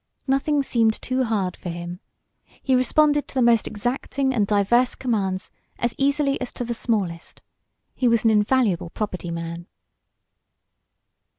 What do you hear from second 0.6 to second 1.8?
seemed too hard for